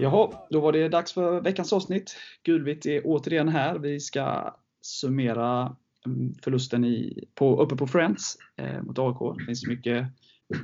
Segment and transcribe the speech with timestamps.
[0.00, 2.16] Jaha, då var det dags för veckans avsnitt.
[2.42, 3.78] Gulvitt är återigen här.
[3.78, 5.76] Vi ska summera
[6.06, 9.38] mm, förlusten i, på, uppe på Friends eh, mot AIK.
[9.38, 10.06] Det finns mycket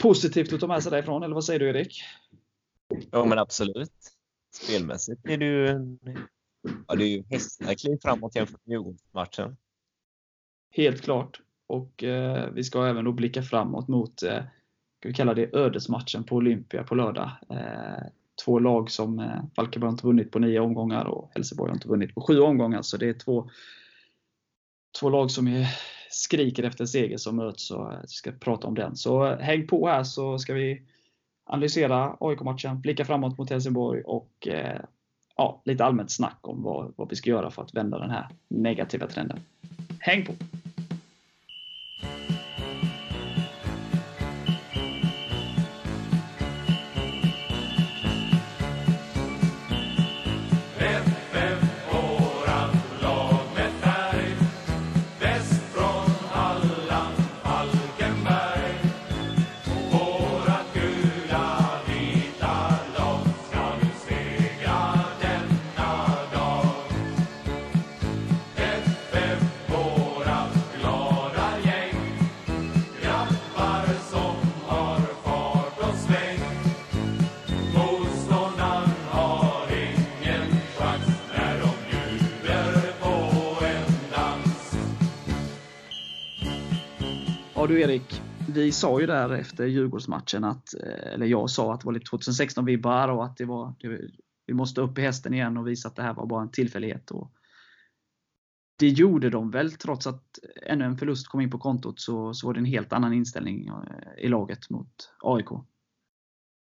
[0.01, 2.03] positivt att ta med sig därifrån, eller vad säger du Erik?
[3.11, 3.93] Ja, men absolut.
[4.55, 5.97] Spelmässigt är det ju,
[6.89, 9.57] ja, det är ju hästakliv framåt jämfört med Djurgårdsmatchen.
[10.71, 11.41] Helt klart.
[11.67, 14.43] Och eh, vi ska även då blicka framåt mot, eh,
[14.99, 17.31] ska vi kalla det ödesmatchen på Olympia på lördag.
[17.51, 18.07] Eh,
[18.45, 22.15] två lag som eh, Falkenberg inte vunnit på nio omgångar och Helsingborg har inte vunnit
[22.15, 22.83] på sju omgångar.
[22.83, 23.51] Så det är två,
[25.01, 25.67] två lag som är,
[26.11, 28.97] skriker efter seger som möts och eh, vi ska prata om den.
[28.97, 30.83] Så eh, häng på här så ska vi
[31.45, 34.81] analysera AIK-matchen, blicka framåt mot Helsingborg och eh,
[35.37, 38.29] ja, lite allmänt snack om vad, vad vi ska göra för att vända den här
[38.49, 39.41] negativa trenden.
[40.01, 40.33] Häng på!
[42.03, 42.36] FF
[87.67, 91.81] Ja du Erik, vi sa ju där efter Djurgårdsmatchen att, eh, eller jag sa att
[91.81, 94.11] det var lite 2016-vibbar och att det var, det,
[94.47, 97.11] vi måste upp i hästen igen och visa att det här var bara en tillfällighet.
[97.11, 97.33] Och
[98.79, 102.47] det gjorde de väl, trots att ännu en förlust kom in på kontot så, så
[102.47, 105.49] var det en helt annan inställning eh, i laget mot AIK.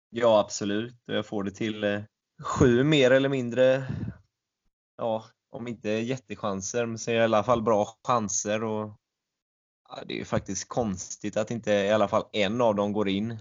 [0.09, 0.95] Ja, absolut.
[1.05, 2.01] Jag får det till eh,
[2.43, 3.83] sju mer eller mindre,
[4.97, 8.63] ja, om inte jättechanser, men så i alla fall bra chanser.
[8.63, 8.99] Och,
[9.89, 13.09] ja, det är ju faktiskt konstigt att inte i alla fall en av dem går
[13.09, 13.37] in.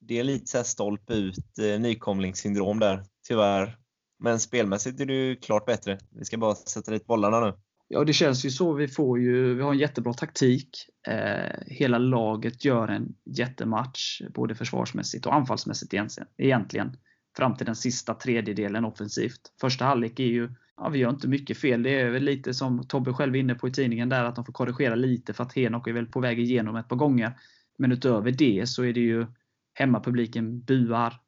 [0.00, 3.78] Det är lite så här stolpe ut, eh, nykomlingssyndrom där, tyvärr.
[4.18, 5.98] Men spelmässigt är det ju klart bättre.
[6.10, 7.54] Vi ska bara sätta dit bollarna nu.
[7.88, 8.72] Ja, det känns ju så.
[8.72, 10.68] Vi, får ju, vi har en jättebra taktik.
[11.08, 15.94] Eh, hela laget gör en jättematch, både försvarsmässigt och anfallsmässigt
[16.38, 16.96] egentligen.
[17.36, 19.40] Fram till den sista tredjedelen offensivt.
[19.60, 21.82] Första halvlek är ju, ja, vi gör inte mycket fel.
[21.82, 24.44] Det är väl lite som Tobbe själv är inne på i tidningen där, att de
[24.44, 27.38] får korrigera lite för att Henok är väl på väg igenom ett par gånger.
[27.78, 29.26] Men utöver det så är det ju
[29.74, 31.20] hemmapubliken buar.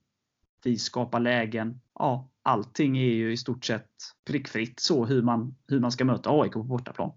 [0.65, 1.81] Vi skapar lägen.
[1.95, 3.91] Ja, allting är ju i stort sett
[4.27, 7.13] prickfritt så hur man, hur man ska möta AIK på bortaplan.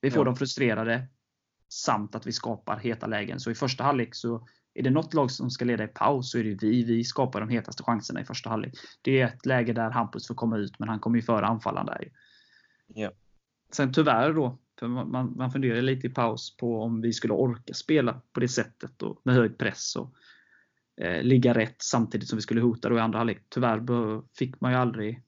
[0.00, 0.24] Vi får Ja.
[0.24, 1.06] dem frustrerade
[1.68, 3.40] samt att vi skapar heta lägen.
[3.40, 6.38] Så i första halvlek så är det något lag som ska leda i paus så
[6.38, 6.84] är det vi.
[6.84, 8.74] Vi skapar de hetaste chanserna i första halvlek.
[9.02, 11.86] Det är ett läge där Hampus får komma ut men han kommer ju före anfallaren
[11.86, 12.12] där.
[12.86, 13.10] Ja.
[13.72, 17.74] Sen tyvärr då, för man, man funderar lite i paus på om vi skulle orka
[17.74, 20.14] spela på det sättet och med hög press och
[21.00, 23.42] eh, ligga rätt samtidigt som vi skulle hota då i andra halvlek.
[23.48, 25.22] Tyvärr fick man ju aldrig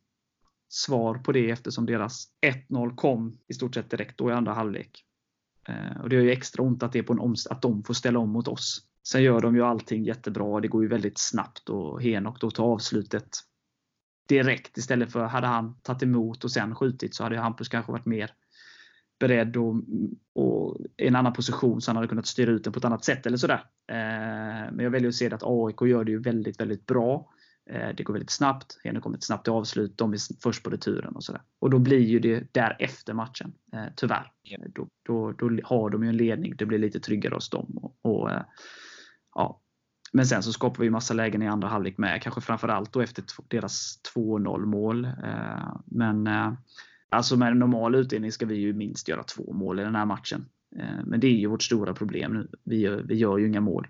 [0.69, 2.29] svar på det eftersom deras
[2.69, 5.05] 1-0 kom i stort sett direkt då i andra halvlek.
[5.69, 7.95] Eh, och det gör ju extra ont att, det är på en att de får
[7.95, 8.89] ställa om mot oss.
[9.11, 10.61] Sen gör de ju allting jättebra.
[10.61, 13.29] Det går ju väldigt snabbt och Henok då tar avslutet
[14.29, 18.07] direkt istället för hade han tagit emot och sen skjutit så hade Hampus kanske varit
[18.07, 18.31] mer
[19.21, 19.75] beredd och,
[20.35, 23.05] och i en annan position så han hade kunnat styra ut den på ett annat
[23.05, 23.65] sätt eller sådär.
[23.91, 27.33] Eh, men jag väljer att se att AIK gör det ju väldigt, väldigt bra.
[27.71, 28.81] Eh, det går väldigt snabbt.
[28.85, 29.99] Henrik kommer snabbt till avslut.
[29.99, 31.43] De är först på returen och sådär.
[31.59, 33.53] Och då blir ju det därefter matchen.
[33.73, 34.33] Eh, tyvärr.
[34.75, 36.57] Då, då, då har de ju en ledning.
[36.57, 37.79] Det blir lite tryggare hos dem.
[37.83, 38.43] Och, och, eh,
[39.39, 39.61] ja.
[40.13, 42.23] Men sen så skapar vi massa lägen i andra halvlek med.
[42.23, 45.05] Kanske framförallt då efter deras 2-0 mål.
[45.05, 46.53] Eh, men eh,
[47.09, 50.07] alltså med en normal utdelning ska vi ju minst göra två mål i den här
[50.07, 50.49] matchen.
[50.77, 52.49] Eh, men det är ju vårt stora problem nu.
[52.65, 53.87] Vi gör, vi gör ju inga mål.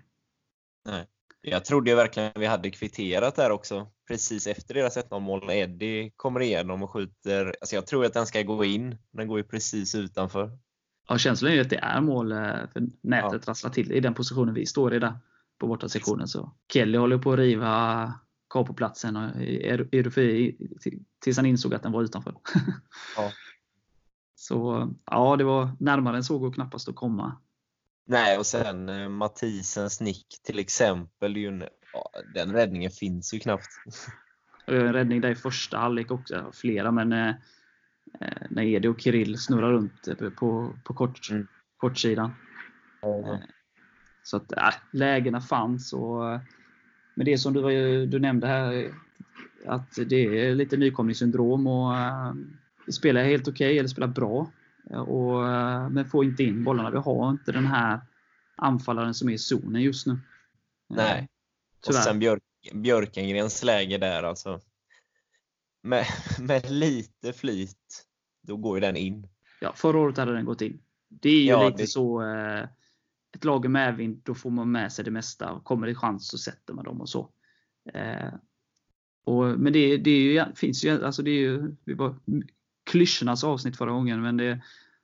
[1.41, 3.87] Jag trodde ju verkligen vi hade kvitterat där också.
[4.07, 5.49] Precis efter deras 1-0 mål.
[5.51, 7.55] Eddie kommer igenom och skjuter.
[7.61, 8.97] Alltså jag tror att den ska gå in.
[9.11, 10.51] Den går ju precis utanför.
[11.07, 12.29] Ja, känslan är ju att det är mål.
[12.73, 15.13] För nätet rasslar till i den positionen vi står i där.
[15.59, 16.27] På bortasektionen.
[16.27, 18.13] Så Kelly håller på att riva
[18.49, 19.35] Capoplatsen och
[19.91, 20.57] Erufi
[21.19, 22.35] tills han insåg att den var utanför.
[23.15, 23.31] Ja.
[24.35, 27.37] Så ja, det var närmare än så går knappast att komma.
[28.07, 31.37] Nej, och sen eh, Mathisens nick till exempel.
[31.37, 31.61] ju
[31.93, 33.67] Ja, den räddningen finns ju knappt.
[34.65, 36.51] Det var En räddning där i första halvlek också.
[36.53, 37.29] Flera, men eh,
[38.21, 41.47] eh, när Edi och Kirill snurrar runt eh, på, på kort, Mm.
[41.77, 42.31] kortsidan.
[43.01, 43.39] Ja.
[44.29, 45.93] Så att äh, lägena fanns.
[45.93, 46.23] Och,
[47.15, 48.93] men det som du, du nämnde här,
[49.65, 52.33] att det är lite nykomlingssyndrom och äh,
[52.91, 54.51] spelar helt okej okay, eller spelar bra.
[54.89, 56.89] Och, äh, men får inte in bollarna.
[56.89, 58.01] Vi har inte den här
[58.55, 60.19] anfallaren som är i zonen just nu.
[60.89, 61.27] Nej.
[61.81, 61.99] Tyvärr.
[61.99, 62.43] Och sen Björk,
[62.73, 64.61] Björkengrens läge där alltså.
[65.83, 66.05] Med,
[66.39, 68.05] med lite flyt,
[68.41, 69.27] då går ju den in.
[69.61, 70.81] Ja, förra året hade den gått in.
[71.07, 71.87] Det är ju ja, lite det...
[71.87, 72.23] så.
[72.23, 72.65] Eh,
[73.35, 75.61] ett lag är medvind, då får man med sig det mesta.
[75.63, 77.29] Kommer det chans så sätter man dem och så.
[77.93, 78.33] Eh,
[79.23, 82.15] och, men det, det är ju, finns ju, alltså det är ju, det var
[82.83, 84.61] klyschornas avsnitt förra gången, men det,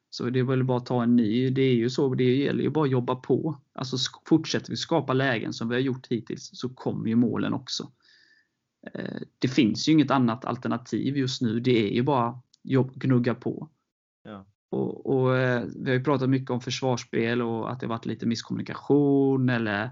[0.09, 1.49] så det är väl bara att ta en ny.
[1.49, 3.61] Det är ju så, det gäller ju bara att jobba på.
[3.73, 7.91] Alltså fortsätter vi skapa lägen som vi har gjort hittills så kommer ju målen också.
[8.93, 11.59] Eh, det finns ju inget annat alternativ just nu.
[11.59, 13.69] Det är ju bara jobb, gnugga på.
[14.23, 14.45] Ja.
[14.69, 18.25] Och, och, eh, vi har ju pratat mycket om försvarsspel och att det varit lite
[18.25, 19.91] misskommunikation eller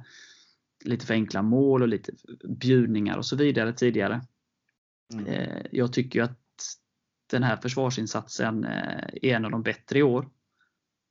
[0.86, 2.12] lite för enkla mål och lite
[2.44, 4.22] bjudningar och så vidare tidigare.
[5.14, 5.25] Mm.
[5.25, 6.40] Eh, jag tycker ju att
[7.31, 10.30] den här försvarsinsatsen är en av de bättre i år.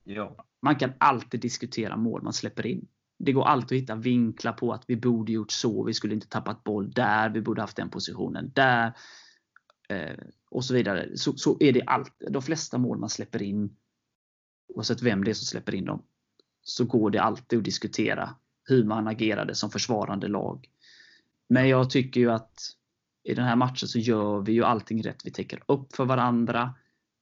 [0.03, 0.45] Ja.
[0.61, 2.87] Man kan alltid diskutera mål man släpper in.
[3.19, 6.27] Det går alltid att hitta vinklar på att vi borde gjort så, vi skulle inte
[6.27, 8.93] tappat boll där, vi borde haft den positionen där.
[10.53, 11.17] Och så vidare.
[11.17, 12.13] Så, så är det allt.
[12.29, 13.75] De flesta mål man släpper in,
[14.67, 16.03] oavsett vem det är som släpper in dem,
[16.61, 20.69] så går det alltid att diskutera hur man agerade som försvarande lag.
[21.49, 22.59] Men jag tycker ju att
[23.23, 25.25] i den här matchen så gör vi ju allting rätt.
[25.25, 26.73] Vi täcker upp för varandra.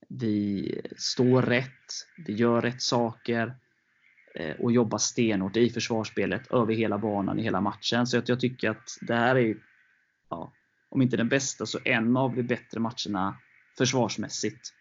[0.07, 1.91] Vi står rätt.
[2.27, 3.55] Vi gör rätt saker.
[4.35, 8.07] Eh, och jobbar stenhårt i försvarsspelet över hela banan i hela matchen.
[8.07, 9.57] Så jag tycker att det här är,
[10.29, 10.53] ja,
[10.91, 13.37] om inte den bästa, så en av de bättre matcherna
[13.77, 14.73] försvarsmässigt.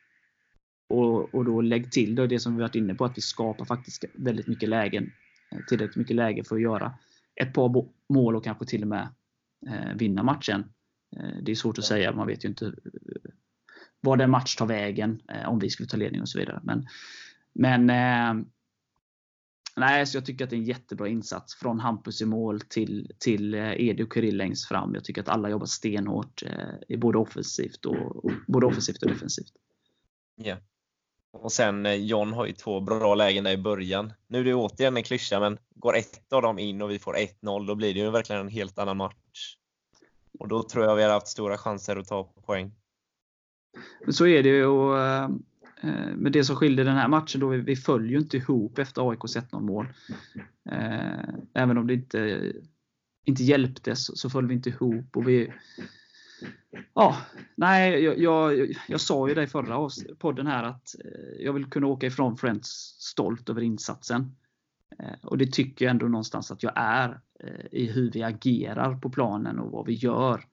[0.89, 3.65] Och, och då lägg till då det som vi varit inne på, att vi skapar
[3.65, 5.13] faktiskt väldigt mycket lägen.
[5.53, 6.95] Eh, tillräckligt mycket läge för att göra
[7.35, 9.09] ett par mål och kanske till och med
[9.67, 10.65] eh, vinna matchen.
[11.17, 12.73] Eh, det är svårt att säga, man vet ju inte eh,
[14.01, 16.61] var en match tar vägen eh, om vi skulle ta ledning och så vidare.
[16.63, 16.87] Men,
[17.53, 18.47] men eh,
[19.77, 23.13] nej, så jag tycker att det är en jättebra insats från Hampus i mål till,
[23.19, 24.95] till Edi och Kirill längst fram.
[24.95, 26.43] Jag tycker att alla jobbar stenhårt
[26.89, 29.53] i både offensivt och, och, både offensivt och defensivt.
[30.37, 30.57] Ja.
[31.33, 34.13] Och sen John har ju två bra lägen där i början.
[34.27, 37.15] Nu är det återigen en klyscha, men går ett av dem in och vi får
[37.15, 39.57] 1-0, då blir det ju verkligen en helt annan match.
[40.39, 42.73] Och då tror jag vi har haft stora chanser att ta poäng.
[44.09, 44.67] Så är det ju.
[44.67, 45.29] Och, eh,
[45.83, 48.79] Eh, men det som skiljer den här matchen, då vi, vi följer ju inte ihop
[48.79, 49.87] efter AIKs 1-0 mål.
[50.71, 52.53] Eh, även om det inte,
[53.25, 55.17] inte hjälptes så föll vi inte ihop.
[55.17, 55.53] Och vi,
[56.95, 57.17] ja,
[57.55, 59.89] nej, jag, jag, jag sa ju det i förra
[60.19, 62.69] podden här att eh, jag vill kunna åka ifrån Friends
[62.99, 64.37] stolt över insatsen.
[65.23, 67.21] Och det tycker jag ändå någonstans att jag är.
[67.71, 70.45] I hur vi agerar på planen och vad vi gör.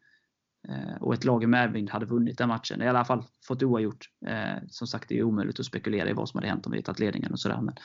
[0.69, 2.81] Eh, och ett lag i medvind hade vunnit den matchen.
[2.81, 4.09] I alla fall fått oavgjort.
[4.25, 6.83] Eh, som sagt, det är omöjligt att spekulera i vad som hade hänt om vi
[6.83, 7.61] tagit ledningen och sådär.
[7.61, 7.75] Men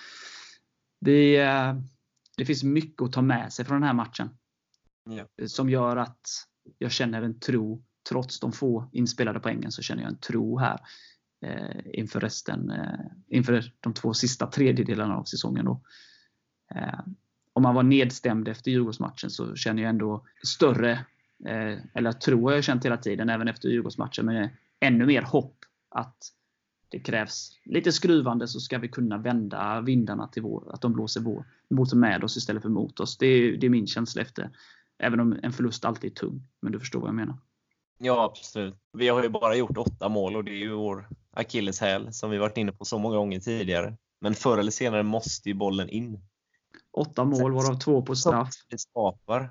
[1.01, 1.37] vi,
[2.37, 4.31] det finns mycket att ta med sig från den här matchen.
[5.11, 5.47] Ja.
[5.47, 6.27] Som gör att
[6.79, 10.81] jag känner en tro, trots de få inspelade poängen, så känner jag en tro här
[11.85, 12.73] inför resten,
[13.29, 15.65] inför de två sista tredjedelarna av säsongen.
[15.65, 15.83] Då
[17.53, 21.05] om man var nedstämd efter Djurgårdsmatchen så känner jag ändå större,
[21.47, 24.49] eh, eller tror jag känt hela tiden, även efter Djurgårdsmatchen, men
[24.81, 25.57] ännu mer hopp
[25.89, 26.33] att
[26.89, 31.21] det krävs lite skruvande så ska vi kunna vända vindarna till vår, att de blåser
[31.21, 33.19] vår, mot med oss istället för mot oss.
[33.19, 34.51] Det är, det är min känsla efter,
[34.99, 36.49] även om en förlust alltid är tung.
[36.61, 37.39] Men du förstår vad jag menar.
[37.99, 38.75] Ja, absolut.
[38.93, 42.39] Vi har ju bara gjort åtta mål och det är ju vår akilleshäl som vi
[42.39, 43.97] varit inne på så många gånger tidigare.
[44.21, 46.21] Men förr eller senare måste ju bollen in.
[46.93, 48.55] Åtta mål, varav två på straff.
[48.71, 49.51] Det skapar.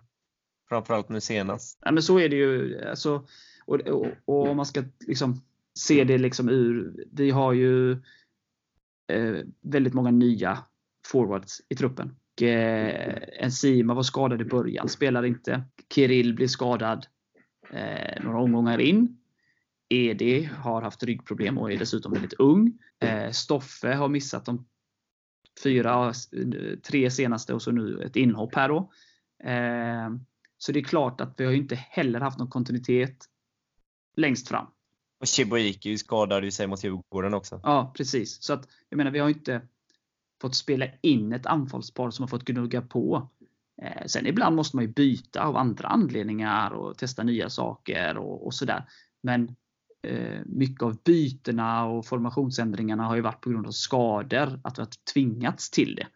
[0.72, 1.80] Framförallt nu senast.
[1.82, 2.82] Ja, men så är det ju.
[2.90, 3.25] Alltså,
[3.66, 5.42] och, och, och om man ska liksom
[5.80, 7.06] se det liksom ur.
[7.12, 7.92] Vi har ju
[9.08, 10.58] eh, väldigt många nya
[11.06, 12.16] forwards i truppen.
[12.36, 15.63] Och, eh, Enzima var skadad i början, spelar inte.
[15.94, 17.06] Kirill blir skadad
[17.70, 19.18] eh, några omgångar in.
[19.90, 22.80] Edi har haft ryggproblem och är dessutom väldigt ung.
[23.00, 24.66] Eh, Stoffe har missat de
[25.63, 28.92] fyra, eh, tre senaste och så nu ett inhopp här då.
[29.44, 30.10] Eh,
[30.63, 33.25] så det är klart att vi har inte heller haft någon kontinuitet
[34.15, 34.68] längst fram.
[35.20, 37.60] Och Chibuiki skadade ju sig mot Djurgården också.
[37.63, 38.44] Ja, precis.
[38.44, 39.62] Så att, jag menar, vi har inte
[40.41, 43.30] fått spela in ett anfallspar som har fått gnugga på.
[43.82, 48.46] Eh, sen ibland måste man ju byta av andra anledningar och testa nya saker och,
[48.46, 48.86] och sådär.
[49.24, 49.56] Men
[50.03, 54.60] Eh, mycket av bytena och formationsändringarna har ju varit på grund av skador.
[54.63, 56.08] Att vi har tvingats till det.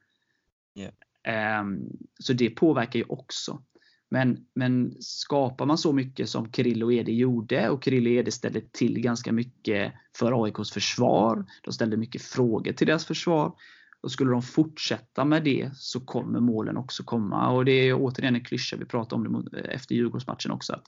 [0.81, 1.61] Yeah.
[1.61, 3.63] Um, så det påverkar ju också.
[4.09, 8.31] Men, men skapar man så mycket som Kirill och Ede gjorde och Kirill och Ede
[8.31, 11.45] ställde till ganska mycket för AIKs försvar.
[11.63, 13.53] De ställde mycket frågor till deras försvar.
[14.01, 17.49] Och skulle de fortsätta med det så kommer målen också komma.
[17.49, 20.73] Och det är återigen en klyscha, vi pratade om det efter Djurgårdsmatchen också.
[20.73, 20.83] Att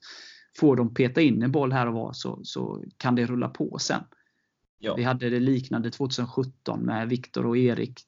[0.59, 3.77] får de peta in en boll här och var så, så kan det rulla på
[3.79, 4.01] sen.
[4.79, 4.95] Ja.
[4.95, 7.99] Vi hade det liknande 2017 med Viktor och Erik.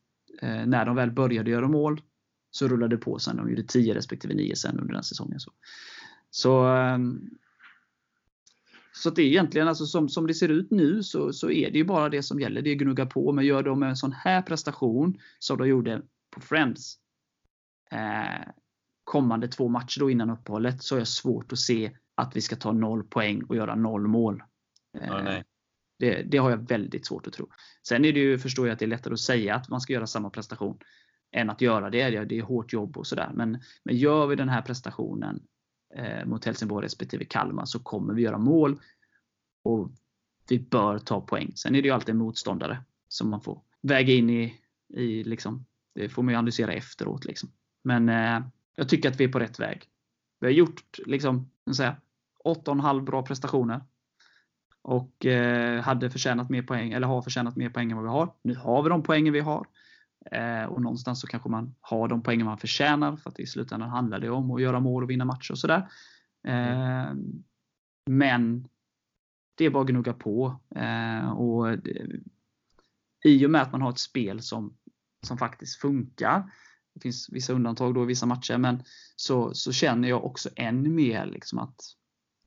[0.42, 2.02] Eh, när de väl började göra mål
[2.52, 3.38] så rullade det på sen.
[3.38, 5.40] De gjorde 10 respektive 9 sen under den säsongen.
[5.40, 5.52] Så,
[6.30, 7.30] så, ehm,
[8.94, 11.78] så det är egentligen, alltså som, som det ser ut nu, så, så är det
[11.78, 12.62] ju bara det som gäller.
[12.62, 13.32] Det är gnugga på.
[13.32, 16.98] Men gör de en sån här prestation som de gjorde på Friends
[17.92, 18.52] eh,
[19.04, 22.56] kommande två matcher då innan uppehållet så är det svårt att se att vi ska
[22.56, 24.44] ta noll poäng och göra noll mål.
[24.94, 25.44] Nej.
[26.00, 27.50] Det, det, har jag väldigt svårt att tro.
[27.88, 29.94] Sen är det ju, förstår jag att det är lättare att säga att man ska
[29.94, 30.78] göra samma prestation
[31.32, 32.26] än att göra det.
[32.26, 33.32] Det är hårt jobb och sådär.
[33.34, 35.44] Men, men gör vi den här prestationen
[35.96, 38.80] eh, mot Helsingborg respektive Kalmar så kommer vi göra mål.
[39.64, 39.92] Och
[40.50, 41.52] vi bör ta poäng.
[41.56, 44.60] Sen är det ju alltid en motståndare som man får väga in i,
[44.94, 47.26] i liksom, det får man ju analysera efteråt.
[47.26, 47.50] Liksom.
[47.84, 49.84] Men eh, jag tycker att vi är på rätt väg.
[50.40, 51.50] Vi har gjort liksom,
[52.46, 53.82] 8,5 bra prestationer.
[54.82, 58.34] Och eh, hade förtjänat mer poäng, eller har förtjänat mer poäng än vad vi har.
[58.42, 59.68] Nu har vi de poängen vi har.
[60.32, 63.18] Eh, och någonstans så kanske man har de poängen man förtjänar.
[63.18, 65.90] För att i slutändan handlar det om att göra mål och vinna matcher och sådär.
[66.48, 67.14] Eh,
[68.10, 68.68] men
[69.56, 70.60] det är bara att gnugga på.
[70.76, 71.78] Eh, och
[73.24, 74.78] I och med att man har ett spel som,
[75.28, 76.52] som faktiskt funkar.
[76.94, 78.58] Det finns vissa undantag då i vissa matcher.
[78.58, 78.84] Men
[79.16, 81.76] så, så känner jag också än mer liksom att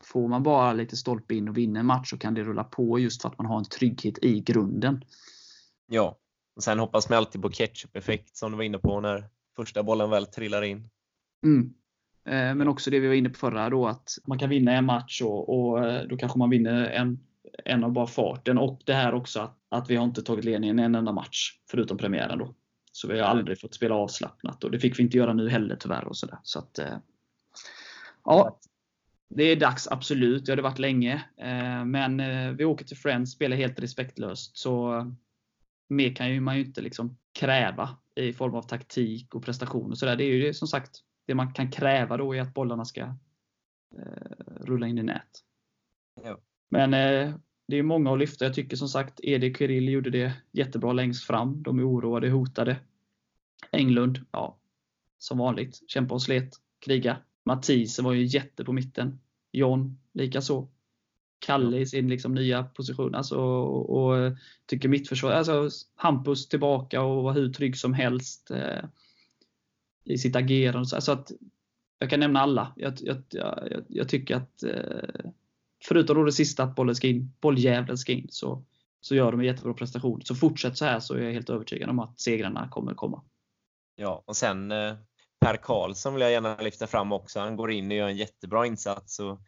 [0.02, 2.98] Får man bara lite stolpe in och vinna en match så kan det rulla på
[2.98, 5.04] just för att man har en trygghet i grunden.
[5.86, 6.18] Ja,
[6.56, 10.10] och sen hoppas man alltid på ketchup-effekt som du var inne på när första bollen
[10.10, 10.90] väl trillar in.
[11.44, 11.74] Mm.
[12.58, 15.22] Men också det vi var inne på förra då att man kan vinna en match
[15.22, 17.20] och, och då kanske man vinner en,
[17.64, 18.58] en av bara farten.
[18.58, 21.98] Och det här också att, att vi har inte tagit ledningen en enda match förutom
[21.98, 22.54] premiären då.
[22.92, 25.76] Så vi har aldrig fått spela avslappnat och det fick vi inte göra nu heller
[25.76, 26.04] tyvärr.
[26.04, 26.38] Och så där.
[26.42, 26.78] Så att,
[28.24, 28.58] ja,
[29.28, 30.46] det är dags, absolut.
[30.46, 31.24] Det har det varit länge.
[31.86, 32.22] Men
[32.56, 34.56] vi åker till Friends, spelar helt respektlöst.
[34.56, 35.06] Så
[35.92, 39.90] mer kan ju man ju inte liksom kräva i form av taktik och prestation.
[39.90, 40.16] och så där.
[40.16, 43.16] Det är ju som sagt det man kan kräva då är att bollarna ska eh,
[44.60, 45.44] rulla in i nät.
[46.22, 46.38] Ja.
[46.68, 47.34] Men eh,
[47.68, 48.44] det är många att lyfta.
[48.44, 51.62] Jag tycker som sagt Edi Kirill gjorde det jättebra längst fram.
[51.62, 52.76] De är oroade, hotade.
[53.70, 54.58] Englund, ja,
[55.18, 57.16] som vanligt, kämpa och slet, kriga.
[57.44, 59.20] Mathisen var ju jätte på mitten.
[59.52, 60.68] John, likaså.
[61.42, 63.14] Kalle i sin liksom nya position.
[63.14, 68.84] Alltså, och, och tycker mittförsvar, alltså Hampus tillbaka och var hur trygg som helst eh,
[70.04, 70.88] i sitt agerande.
[70.88, 71.32] Så, alltså att,
[71.98, 72.72] jag kan nämna alla.
[72.76, 75.30] Jag, jag, jag, jag tycker att eh,
[75.84, 78.64] förutom då det sista att bollen ska in, bolljäveln ska in, så,
[79.00, 80.22] så gör de en jättebra prestation.
[80.24, 83.22] Så fortsätt så här så är jag helt övertygad om att segrarna kommer komma.
[83.96, 84.94] Ja, och sen eh,
[85.40, 87.40] Per Karlsson vill jag gärna lyfta fram också.
[87.40, 89.20] Han går in och gör en jättebra insats.
[89.20, 89.40] Och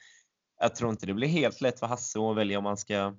[0.61, 3.15] jag tror inte det blir helt lätt för Hasse att välja om man ska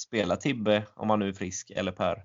[0.00, 2.24] spela Tibbe, om han nu är frisk, eller Per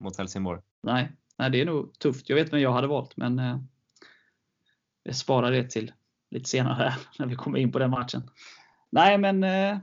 [0.00, 0.60] mot Helsingborg.
[0.82, 2.28] Nej, nej det är nog tufft.
[2.28, 3.58] Jag vet vem jag hade valt, men eh,
[5.02, 5.92] jag sparar det till
[6.30, 8.30] lite senare när vi kommer in på den matchen.
[8.90, 9.78] Nej, men eh,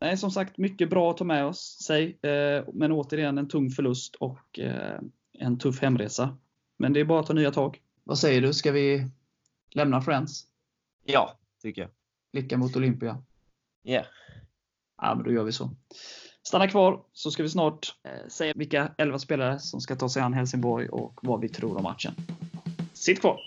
[0.00, 2.18] nej, som sagt, mycket bra att ta med oss sig.
[2.22, 5.00] Eh, men återigen en tung förlust och eh,
[5.32, 6.38] en tuff hemresa.
[6.76, 7.80] Men det är bara att ta nya tag.
[8.04, 8.54] Vad säger du?
[8.54, 9.10] Ska vi
[9.70, 10.46] lämna Friends?
[11.04, 11.90] Ja, tycker jag.
[12.32, 13.22] Blicka mot Olympia?
[13.82, 13.92] Ja.
[13.92, 14.06] Yeah.
[15.02, 15.70] Ja, men då gör vi så.
[16.42, 20.22] Stanna kvar så ska vi snart eh, säga vilka 11 spelare som ska ta sig
[20.22, 22.14] an Helsingborg och vad vi tror om matchen.
[22.92, 23.40] Sitt kvar!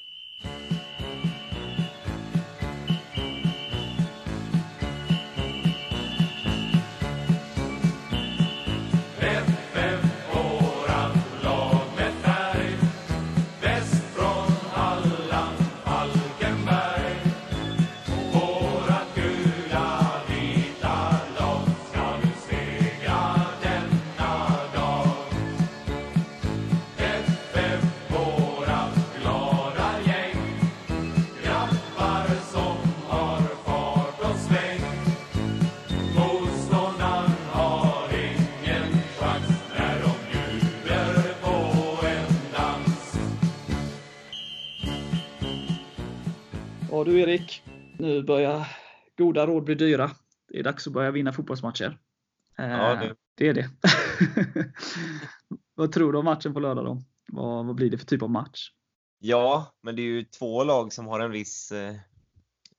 [47.11, 47.63] Du Erik,
[47.99, 48.67] nu börjar
[49.17, 50.11] goda råd bli dyra.
[50.47, 51.99] Det är dags att börja vinna fotbollsmatcher.
[52.57, 53.15] Ja, det.
[53.35, 53.69] det är det.
[55.75, 57.01] vad tror du om matchen på lördag då?
[57.27, 58.69] Vad, vad blir det för typ av match?
[59.19, 61.95] Ja, men det är ju två lag som har en viss eh,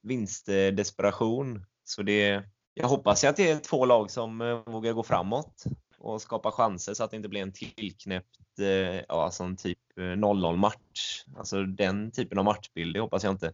[0.03, 1.65] vinstdesperation.
[1.85, 2.43] Så det,
[2.75, 5.65] jag hoppas ju att det är två lag som eh, vågar gå framåt
[5.99, 10.57] och skapa chanser så att det inte blir en tillknäppt, eh, ja, sån typ 0-0
[10.57, 11.25] match.
[11.37, 13.53] Alltså den typen av matchbild, det hoppas jag inte.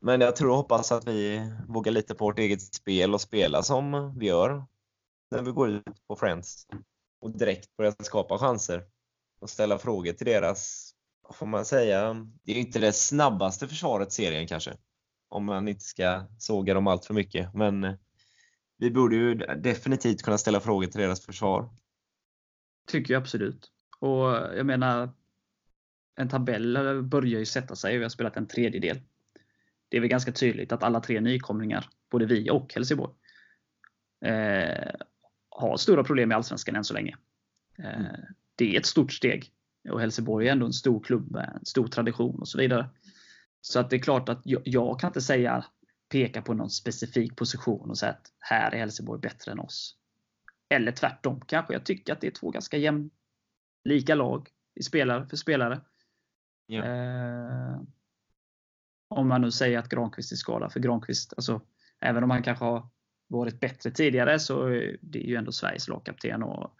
[0.00, 3.62] Men jag tror och hoppas att vi vågar lita på vårt eget spel och spela
[3.62, 4.66] som vi gör
[5.30, 6.66] när vi går ut på Friends
[7.20, 8.84] och direkt börjar skapa chanser
[9.40, 10.92] och ställa frågor till deras,
[11.22, 14.76] vad får man säga, det är inte det snabbaste försvaret serien kanske.
[15.28, 17.54] Om man inte ska såga dem allt för mycket.
[17.54, 17.98] Men
[18.76, 21.70] vi borde ju definitivt kunna ställa frågor till deras försvar.
[22.86, 23.70] Tycker jag absolut.
[23.98, 24.26] Och
[24.56, 25.10] jag menar,
[26.16, 29.00] en tabell börjar ju sätta sig och vi har spelat en tredjedel.
[29.90, 33.12] Det är väl ganska tydligt att alla tre nykomlingar, både vi och Helsingborg,
[34.24, 34.94] eh,
[35.48, 37.16] har stora problem med Allsvenskan än så länge.
[37.78, 38.02] Eh,
[38.56, 39.52] det är ett stort steg.
[39.90, 42.88] Och Helsingborg är ändå en stor klubb med en stor tradition och så vidare.
[43.60, 45.64] Så att det är klart att jag, jag kan inte säga
[46.08, 49.96] peka på någon specifik position och säga att här är Helsingborg bättre än oss.
[50.68, 51.72] Eller tvärtom kanske.
[51.72, 55.80] Jag tycker att det är två ganska jämlika lag i spelare för spelare.
[56.66, 56.84] Ja.
[56.84, 57.80] Eh,
[59.10, 60.72] om man nu säger att Granqvist är skadad.
[60.72, 61.60] För Granqvist, alltså,
[62.00, 62.88] även om han kanske har
[63.28, 66.76] varit bättre tidigare så är det ju ändå Sveriges lagkapten och,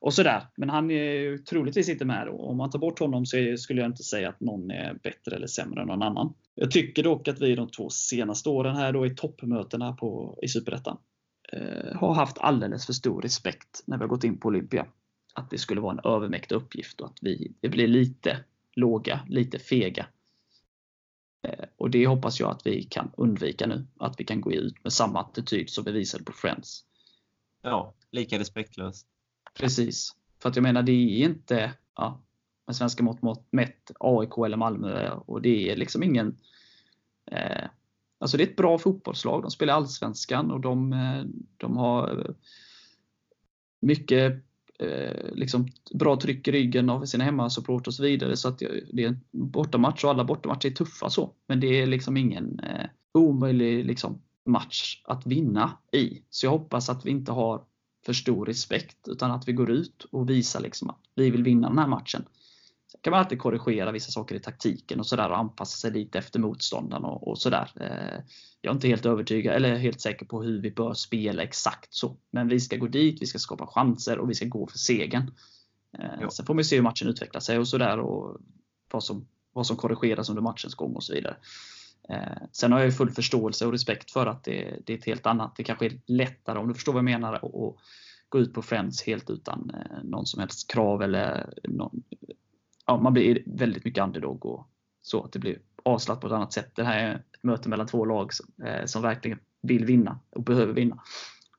[0.00, 0.46] och sådär.
[0.56, 2.28] Men han är ju troligtvis inte med.
[2.28, 5.36] Och om man tar bort honom så skulle jag inte säga att någon är bättre
[5.36, 6.34] eller sämre än någon annan.
[6.54, 10.48] Jag tycker dock att vi de två senaste åren här då i toppmötena på, i
[10.48, 10.98] Superettan
[11.52, 14.86] eh, har haft alldeles för stor respekt när vi har gått in på Olympia.
[15.34, 18.36] Att det skulle vara en övermäktig uppgift och att vi, vi blir lite
[18.76, 20.06] låga, lite fega
[21.76, 23.86] och det hoppas jag att vi kan undvika nu.
[23.98, 26.84] Att vi kan gå ut med samma attityd som vi visade på Friends.
[27.62, 29.06] Ja, lika respektlöst.
[29.54, 30.16] Precis.
[30.42, 32.22] För att jag menar, det är inte ja,
[32.66, 36.36] med svenska mått mätt AIK eller Malmö och det är liksom ingen
[37.30, 37.68] eh,
[38.20, 39.42] Alltså det är ett bra fotbollslag.
[39.42, 41.24] De spelar Allsvenskan och de, eh,
[41.56, 42.34] de har
[43.80, 44.44] mycket
[44.80, 48.36] eh, liksom bra tryck i ryggen av sina hemmasupport och så vidare.
[48.36, 48.58] Så att
[48.92, 51.34] det är en bortamatch och alla bortamatcher är tuffa så.
[51.48, 56.22] Men det är liksom ingen eh, omöjlig liksom, match att vinna i.
[56.30, 57.64] Så jag hoppas att vi inte har
[58.06, 61.68] för stor respekt utan att vi går ut och visar liksom att vi vill vinna
[61.68, 62.24] den här matchen.
[62.90, 66.18] Sen kan man alltid korrigera vissa saker i taktiken och sådär och anpassa sig lite
[66.18, 67.70] efter motståndaren och, och sådär.
[67.80, 68.24] Eh,
[68.60, 72.16] jag är inte helt övertygad eller helt säker på hur vi bör spela exakt så.
[72.30, 75.34] Men vi ska gå dit, vi ska skapa chanser och vi ska gå för segern.
[75.98, 78.40] Eh, sen får man se hur matchen utvecklar sig och sådär och
[78.92, 81.36] vad som, vad som korrigeras under matchens gång och så vidare.
[82.08, 85.26] Eh, sen har jag full förståelse och respekt för att det, det är ett helt
[85.26, 85.56] annat.
[85.56, 87.76] Det kanske är lättare, om du förstår vad jag menar, att
[88.28, 89.72] gå ut på Friends helt utan
[90.02, 92.02] någon som helst krav eller någon,
[92.86, 94.68] ja, man blir väldigt mycket underdog och
[95.02, 95.24] så.
[95.24, 96.76] Att det blir avslappnat på ett annat sätt.
[96.76, 100.42] Det här är ett möte mellan två lag som, eh, som verkligen vill vinna och
[100.42, 101.02] behöver vinna.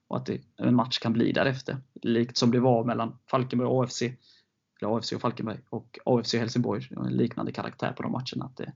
[0.08, 1.78] Och att det, en match kan bli därefter.
[2.02, 4.02] Likt som det var mellan Falkenberg och AFC.
[4.02, 6.88] Eller AFC och Falkenberg och AFC och Helsingborg.
[6.92, 8.46] En liknande karaktär på de matcherna.
[8.46, 8.74] Att det är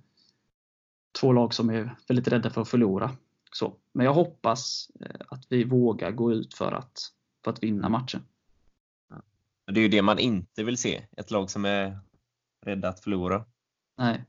[1.20, 3.12] två lag som är väldigt rädda för att förlora.
[3.52, 3.76] Så.
[3.92, 7.00] Men jag hoppas eh, att vi vågar gå ut för att,
[7.44, 8.22] för att vinna matchen.
[9.66, 11.06] Det är ju det man inte vill se.
[11.18, 12.00] Ett lag som är
[12.66, 13.46] rädda att förlora.
[13.98, 14.26] Nej.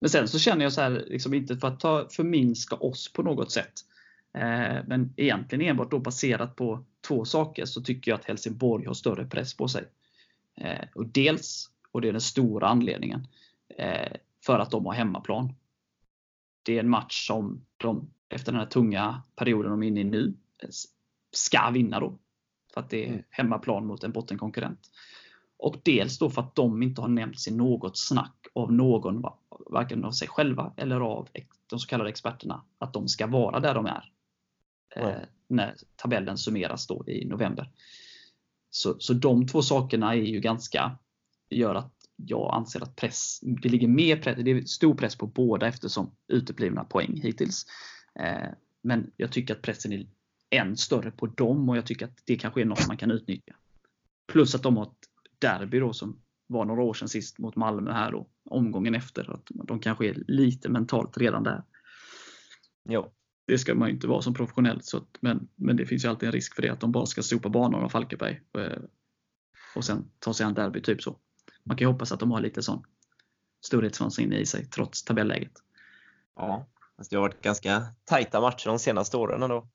[0.00, 3.22] Men sen så känner jag så här, liksom inte för att ta, förminska oss på
[3.22, 3.72] något sätt.
[4.34, 8.94] Eh, men egentligen enbart då baserat på två saker så tycker jag att Helsingborg har
[8.94, 9.84] större press på sig.
[10.54, 13.26] Eh, och dels, och det är den stora anledningen,
[13.68, 14.12] eh,
[14.46, 15.54] för att de har hemmaplan.
[16.62, 20.04] Det är en match som de, efter den här tunga perioden de är inne i
[20.04, 20.34] nu,
[21.32, 22.18] ska vinna då.
[22.74, 23.22] För att det är mm.
[23.30, 24.90] hemmaplan mot en bottenkonkurrent.
[25.58, 29.22] Och dels då för att de inte har nämnts i något snack av någon,
[29.70, 31.28] varken av sig själva eller av
[31.66, 34.12] de så kallade experterna, att de ska vara där de är.
[34.96, 35.20] Mm.
[35.48, 37.70] när tabellen summeras då i november.
[38.70, 40.98] Så, så de två sakerna är ju ganska,
[41.50, 45.26] gör att jag anser att press, det ligger mer press, det är stor press på
[45.26, 47.66] båda eftersom uteblivna poäng hittills.
[48.20, 48.48] Eh,
[48.82, 50.06] men jag tycker att pressen är
[50.50, 53.54] än större på dem och jag tycker att det kanske är något man kan utnyttja.
[54.26, 57.92] Plus att de har ett derby då som var några år sedan sist mot Malmö
[57.92, 59.34] här då, omgången efter.
[59.34, 61.62] Att de kanske är lite mentalt redan där.
[62.88, 63.12] Jo.
[63.46, 66.08] Det ska man ju inte vara som professionell, så att, men, men det finns ju
[66.08, 68.82] alltid en risk för det, att de bara ska sopa banan av Falkenberg eh,
[69.76, 71.16] och sen ta sig an derby, typ så.
[71.64, 72.84] Man kan ju hoppas att de har lite sån
[73.64, 75.52] storhetsvansinne i sig, trots tabelläget.
[76.36, 79.68] Ja, fast det har varit ganska tajta matcher de senaste åren ändå.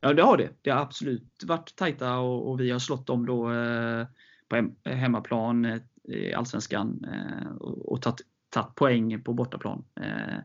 [0.00, 0.50] Ja, det har det.
[0.62, 4.06] Det har absolut varit tajta och, och vi har slått dem då eh,
[4.48, 9.84] på hemmaplan eh, i Allsvenskan eh, och tagit tagit poäng på bortaplan.
[10.00, 10.38] Eh,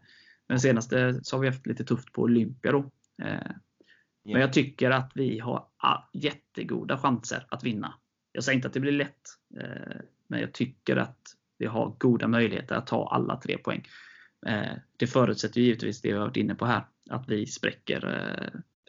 [0.47, 2.91] men senaste så har vi haft lite tufft på Olympia då.
[4.23, 5.67] Men jag tycker att vi har
[6.13, 7.93] jättegoda chanser att vinna.
[8.31, 9.21] Jag säger inte att det blir lätt,
[10.27, 11.19] men jag tycker att
[11.57, 13.87] vi har goda möjligheter att ta alla tre poäng.
[14.97, 17.99] Det förutsätter givetvis det vi har varit inne på här, att vi spräcker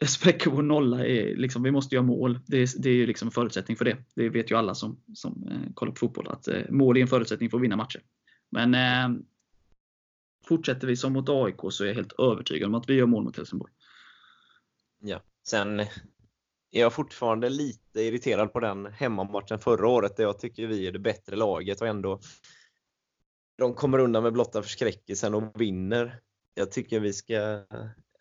[0.05, 1.05] spräcker vår nolla.
[1.05, 2.39] Är, liksom, vi måste göra mål.
[2.45, 3.97] Det är, det är ju liksom en förutsättning för det.
[4.15, 6.27] Det vet ju alla som, som eh, kollar på fotboll.
[6.27, 8.01] Att eh, mål är en förutsättning för att vinna matcher.
[8.51, 9.19] Men eh,
[10.47, 13.23] fortsätter vi som mot AIK så är jag helt övertygad om att vi gör mål
[13.23, 13.73] mot Helsingborg.
[15.01, 20.67] Ja, sen är jag fortfarande lite irriterad på den hemmamatchen förra året där jag tycker
[20.67, 22.19] vi är det bättre laget och ändå
[23.57, 26.19] de kommer undan med blotta förskräckelsen och vinner.
[26.53, 27.65] Jag tycker vi ska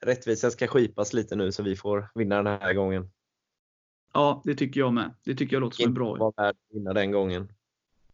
[0.03, 3.11] rättvisan ska skipas lite nu så vi får vinna den här gången.
[4.13, 5.15] Ja, det tycker jag med.
[5.25, 6.17] Det tycker jag låter som en bra.
[6.17, 7.53] var värd att vinna den gången.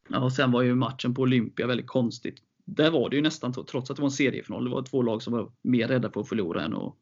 [0.09, 2.42] Ja, och sen var ju matchen på Olympia väldigt konstigt.
[2.64, 5.22] Där var det ju nästan, trots att det var en seriefinal, det var två lag
[5.22, 6.94] som var mer rädda för att förlora än att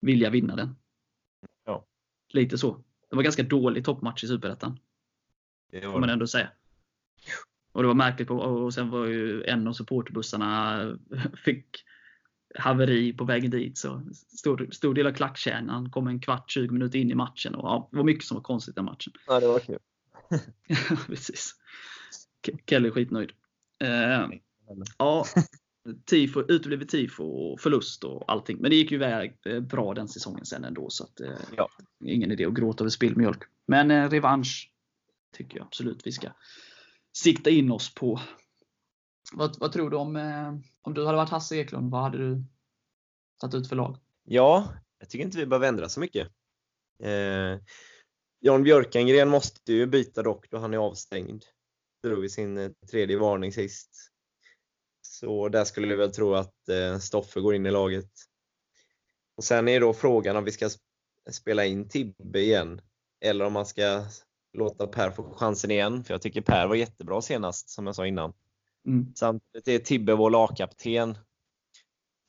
[0.00, 0.76] vilja vinna den.
[1.64, 1.86] Ja.
[2.28, 2.84] Lite så.
[3.10, 4.78] Det var ganska dålig toppmatch i Superettan.
[5.70, 6.50] Det får man ändå säga.
[7.72, 8.30] Och det var märkligt.
[8.30, 10.98] Och sen var ju en av supporterbussarna
[11.44, 11.84] fick
[12.58, 13.78] haveri på vägen dit.
[13.78, 14.02] Så
[14.38, 17.54] stor, stor del av klackkärnan kom en kvart, 20 minuter in i matchen.
[17.54, 19.12] Och, ja, det var mycket som var konstigt i den matchen.
[19.26, 19.78] Ja, det var kul.
[21.06, 21.54] Precis.
[22.66, 23.32] Kelly är skitnöjd.
[23.84, 24.28] Eh,
[24.98, 25.24] ja,
[26.04, 28.58] tifo, uteblivet tifo och förlust och allting.
[28.60, 30.90] Men det gick ju iväg eh, bra den säsongen sen ändå.
[30.90, 31.68] Så att, eh, ja.
[32.04, 33.42] ingen idé att gråta över spilld mjölk.
[33.66, 34.70] Men eh, revansch
[35.36, 36.28] tycker jag absolut vi ska
[37.12, 38.20] sikta in oss på.
[39.32, 42.44] Vad, vad tror du om, eh, om du hade varit Hasse Eklund, vad hade du
[43.40, 43.96] tagit ut för lag?
[44.24, 46.28] Ja, jag tycker inte vi behöver ändra så mycket.
[47.02, 47.60] Eh,
[48.40, 51.44] Jan Björkengren måste ju byta dock då han är avstängd.
[52.02, 54.10] Drog i sin eh, tredje varning sist.
[55.00, 58.10] Så där skulle vi väl tro att eh, Stoffe går in i laget.
[59.36, 60.70] Och Sen är då frågan om vi ska
[61.30, 62.80] spela in Tibbe igen
[63.20, 64.04] eller om man ska
[64.52, 66.04] låta Per få chansen igen.
[66.04, 68.32] För jag tycker Per var jättebra senast, som jag sa innan.
[68.86, 69.12] Mm.
[69.14, 71.18] Samtidigt är Tibbe vår lagkapten.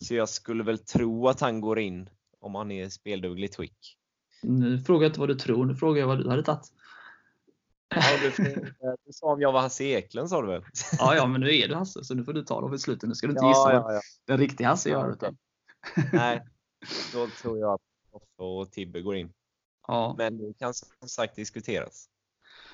[0.03, 3.97] Så jag skulle väl tro att han går in om han är i speldugligt skick.
[4.43, 6.71] Nu frågar jag inte vad du tror, nu frågar jag vad du hade tagit.
[7.89, 8.53] Ja, du,
[9.05, 10.63] du sa om jag var Hasse Eklund sa du väl?
[10.99, 13.09] Ja, ja, men nu är du Hasse så nu får du ta de besluten.
[13.09, 14.01] Nu ska du inte gissa ja, ja.
[14.25, 15.11] den riktiga Hasse gör.
[15.11, 15.37] Utan...
[16.13, 16.41] Nej,
[17.13, 19.33] då tror jag att Toffe och Tibbe går in.
[19.87, 20.15] Ja.
[20.17, 22.09] Men det kan som sagt diskuteras.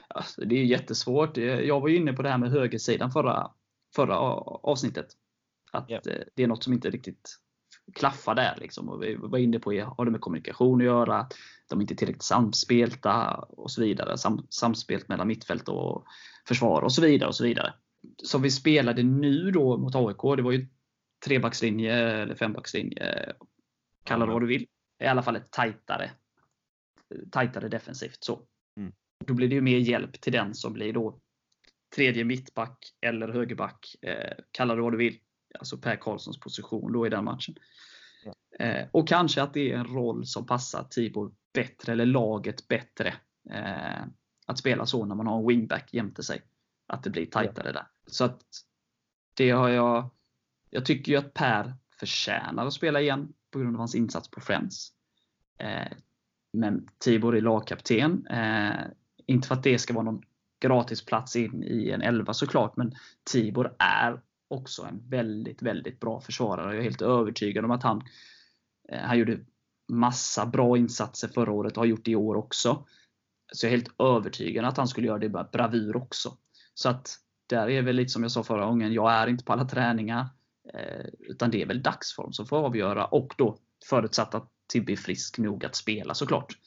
[0.08, 1.38] Alltså, det är jättesvårt.
[1.38, 3.52] Jag var ju inne på det här med högersidan förra,
[3.96, 5.08] förra avsnittet.
[5.72, 6.04] Att yeah.
[6.36, 7.38] det är något som inte riktigt
[7.94, 8.58] klaffar där.
[8.62, 8.90] Liksom.
[8.90, 11.28] Och vi var inne på, har det med kommunikation att göra?
[11.70, 14.18] De är inte tillräckligt samspelta och så vidare.
[14.18, 16.06] Sam, samspelt mellan mittfält och
[16.48, 17.28] försvar och så vidare.
[17.28, 17.74] och så vidare.
[18.24, 20.68] Som vi spelade nu då mot AIK, det var ju
[21.26, 23.34] trebackslinje eller fembackslinje.
[24.04, 24.68] Kalla det vad du vill.
[25.04, 26.12] I alla fall ett tajtare,
[27.32, 28.24] tajtare defensivt.
[28.24, 28.42] Så.
[28.78, 28.94] Mm.
[29.26, 31.20] Då blir det ju mer hjälp till den som blir då
[31.96, 33.96] tredje mittback eller högerback.
[34.02, 35.20] Eh, kalla det vad du vill.
[35.60, 37.56] Alltså Per Karlssons position då i den matchen.
[38.60, 43.14] Eh, och kanske att det är en roll som passar Tibor bättre, eller laget bättre.
[43.50, 44.04] Eh,
[44.46, 46.42] att spela så när man har en wingback jämte sig.
[46.88, 47.88] Att det blir tajtare där.
[48.08, 48.42] Så att
[49.34, 50.10] det har jag.
[50.70, 54.42] Jag tycker ju att Per förtjänar att spela igen på grund av hans insats på
[54.42, 54.92] Friends.
[55.58, 55.92] Eh,
[56.54, 58.28] men Tibor är lagkapten.
[58.28, 58.86] Eh,
[59.26, 60.24] inte för att det ska vara någon
[60.62, 62.93] gratisplats in i en elva såklart, men
[63.32, 66.71] Tibor är också en väldigt, väldigt bra försvarare.
[66.71, 68.02] Jag är helt övertygad om att han,
[68.89, 69.39] eh, han gjorde
[69.88, 72.86] massa bra insatser förra året och har gjort det i år också.
[73.54, 76.38] Så jag är helt övertygad att han skulle göra det med bravur också.
[76.74, 79.54] Så att där är väl lite som jag sa förra gången, jag är inte på
[79.54, 80.28] alla träningar.
[80.74, 83.58] Eh, utan det är väl dagsform som får avgöra och då
[83.89, 86.58] förutsatt att Tibbe är frisk nog att spela såklart.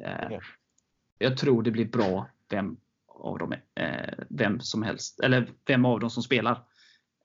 [0.00, 0.38] Eh,
[1.18, 2.76] jag tror det blir bra vem
[3.20, 6.66] av dem, eh, vem som helst, eller vem av dem som spelar.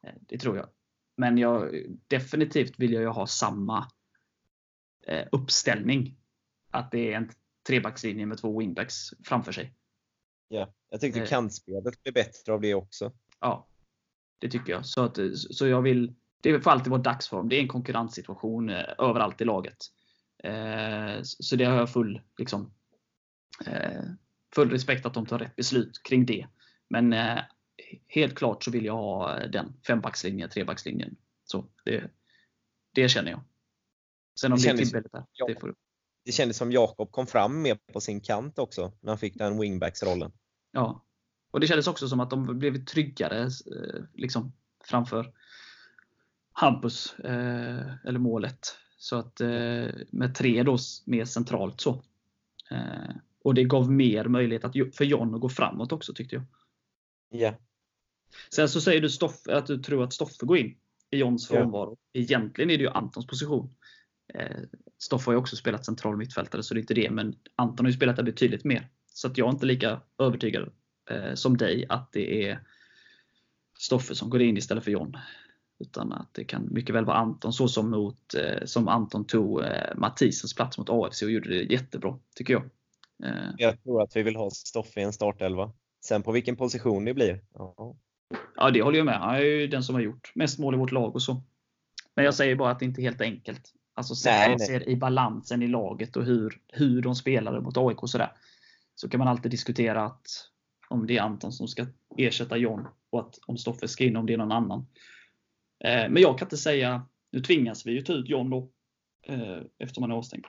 [0.03, 0.69] Eh, det tror jag.
[1.17, 3.91] Men jag, definitivt vill jag ha samma
[5.07, 6.17] eh, uppställning.
[6.71, 7.31] Att det är en
[7.67, 9.73] trebackslinje med två wingbacks framför sig.
[10.47, 13.11] Ja, jag tyckte eh, kantspelet blev bättre av det också.
[13.39, 13.67] Ja,
[14.39, 14.85] det tycker jag.
[14.85, 17.49] Så, att, så jag vill, det får alltid vara dagsform.
[17.49, 19.77] Det är en konkurrenssituation överallt i laget.
[21.23, 22.73] Så det har jag full liksom,
[24.55, 26.47] full respekt att de tar rätt beslut kring det.
[26.87, 27.39] Men eh,
[28.07, 31.15] helt klart så vill jag ha den fembackslinjen, trebackslinjen.
[31.45, 32.11] Så det,
[32.91, 33.41] det känner jag.
[34.39, 35.75] Sen om det, det är där, ja, det får
[36.25, 39.59] Det kändes som Jakob kom fram mer på sin kant också, när han fick den
[39.59, 40.31] wingbacksrollen.
[40.71, 41.03] Ja.
[41.51, 45.33] Och det kändes också som att de blev tryggare eh, liksom, framför
[46.53, 48.77] Hampus, eh, eller målet.
[48.97, 52.03] Så att eh, med tre då mer centralt så.
[52.71, 53.15] Eh,
[53.45, 56.43] och det gav mer möjlighet att, för John att gå framåt också tyckte jag.
[57.29, 57.55] Ja.
[58.49, 60.77] Sen så säger du Stoffe, att du tror att Stoffe går in
[61.11, 61.57] i Johns Ja.
[61.57, 61.97] frånvaro.
[62.13, 63.75] Egentligen är det ju Antons position.
[64.33, 64.57] Eh,
[64.97, 67.91] Stoffe har ju också spelat central mittfältare så det är inte det, men Anton har
[67.91, 68.89] ju spelat där betydligt mer.
[69.13, 70.71] Så att jag är inte lika övertygad
[71.09, 72.59] eh, som dig att det är
[73.79, 75.17] Stoffe som går in istället för John.
[75.79, 79.63] Utan att det kan mycket väl vara Anton, så som, mot, eh, som Anton tog
[79.63, 82.69] eh, Mathisens plats mot AFC och gjorde det jättebra, tycker jag.
[83.23, 85.71] Eh, Jag tror att vi vill ha Stoffe i en startelva.
[86.05, 87.41] Sen på vilken position det blir.
[87.53, 87.95] Ja.
[88.55, 89.19] Ja, det håller jag med.
[89.19, 91.41] Han är ju den som har gjort mest mål i vårt lag och så.
[92.15, 93.73] Men jag säger bara att det inte är helt enkelt.
[93.93, 98.03] Alltså Nej, man ser i balansen i laget och hur, hur de spelade mot AIK
[98.03, 98.31] och sådär.
[98.95, 100.27] Så kan man alltid diskutera att
[100.89, 101.85] om det är Anton som ska
[102.17, 104.87] ersätta John och att om Stoffe ska in om det är någon annan.
[105.83, 108.69] Eh, men jag kan inte säga, nu tvingas vi ju ta ut John då.
[109.27, 110.45] Eh, eftersom han är avstängd.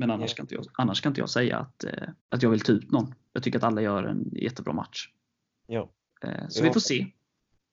[0.00, 2.60] Men annars, kan inte jag, annars kan inte jag säga att, eh, att jag vill
[2.60, 3.14] ta ut någon.
[3.32, 5.08] Jag tycker att alla gör en jättebra match.
[5.66, 5.90] Ja.
[6.22, 6.68] Eh, så Ja.
[6.68, 7.06] vi får se.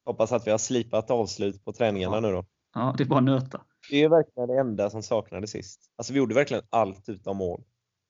[0.06, 2.22] Hoppas att vi har slipat avslut på träningarna Ja.
[2.22, 2.46] nu då.
[2.74, 3.62] Ja, det är bara nöta.
[3.90, 5.92] Det är verkligen det enda som saknades sist.
[5.96, 7.64] Alltså vi gjorde verkligen allt utom mål.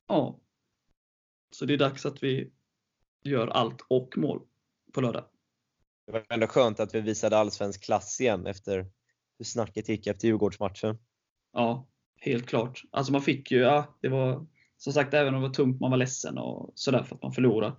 [0.07, 0.39] Ja.
[1.51, 2.51] Så det är dags att vi
[3.23, 4.41] gör allt och mål
[4.93, 5.23] på lördag.
[6.05, 8.91] Det var ändå skönt att vi visade allsvensk klass igen efter
[9.37, 10.97] hur snacket gick efter Djurgårdsmatchen.
[11.53, 11.87] Ja,
[12.19, 12.83] helt klart.
[12.91, 14.45] Alltså man fick ju, ja, det var
[14.77, 17.31] som sagt även om det var tungt, man var ledsen och sådär för att man
[17.31, 17.75] förlorade.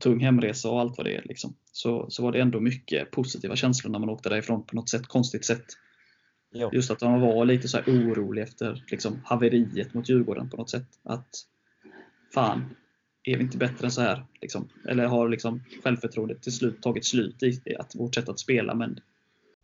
[0.00, 1.22] Tung hemresa och allt vad det är.
[1.24, 1.54] Liksom.
[1.72, 5.06] Så, så var det ändå mycket positiva känslor när man åkte därifrån på något sätt,
[5.06, 5.64] konstigt sätt.
[6.50, 6.70] Ja.
[6.72, 10.86] Just att man var lite så orolig efter liksom, haveriet mot Djurgården på något sätt.
[11.02, 11.28] Att
[12.34, 12.76] fan,
[13.22, 14.26] är vi inte bättre än så här?
[14.40, 14.68] Liksom.
[14.88, 18.74] Eller har liksom självförtroendet till slut tagit slut i att vårt sätt att spela?
[18.74, 19.00] Men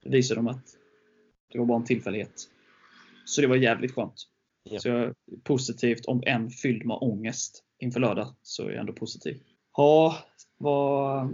[0.02, 0.64] det visar de att
[1.52, 2.50] det var bara en tillfällighet.
[3.24, 4.28] Så det var jävligt skönt.
[4.62, 4.80] Ja.
[4.80, 8.92] Så jag är positivt, om än fylld med ångest inför lördag, så är jag ändå
[8.92, 9.42] positiv.
[9.76, 10.18] Ja,
[10.58, 11.28] vad,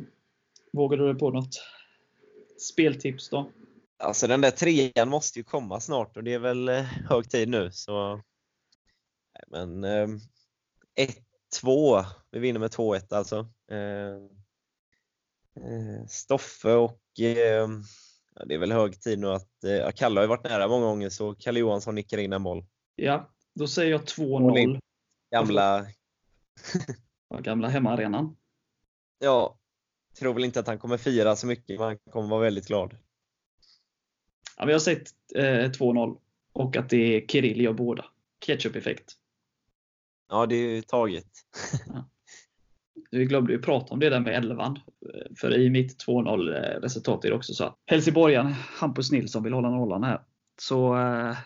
[0.72, 1.62] vågar du dig på något
[2.72, 3.50] speltips då?
[3.98, 7.48] Alltså den där trean måste ju komma snart och det är väl eh, hög tid
[7.48, 7.70] nu.
[7.72, 8.14] Så...
[9.34, 10.08] Nej, Men eh,
[11.62, 12.04] 1-2.
[12.30, 13.48] Vi vinner med 2-1 alltså.
[13.70, 14.14] Eh,
[15.64, 17.68] eh, Stoffe och eh,
[18.34, 20.86] ja, det är väl hög tid nu att eh, Kalle har ju varit nära många
[20.86, 22.64] gånger så Kalle Johansson nickar in en boll.
[22.96, 24.58] Ja, då säger jag All 2-0.
[24.58, 24.80] in.
[25.30, 25.86] Gamla,
[27.28, 28.36] Ja, Gamla hemmaarenan.
[29.18, 29.58] ja,
[30.18, 32.96] tror väl inte att han kommer fira så mycket men han kommer vara väldigt glad.
[34.56, 36.18] Ja, vi har sett eh, 2-0
[36.52, 38.04] och att det är Kirill gör båda.
[38.46, 39.12] Ketchup-effekt.
[40.28, 41.26] Ja, det är ju taget.
[43.10, 44.78] Vi glömde ju prata om det där med elvan.
[45.40, 49.52] För i mitt 2-0 eh, resultat är det också så att Helsingborgaren Hampus Nilsson vill
[49.52, 50.20] hålla nollan här.
[50.60, 51.36] Så eh,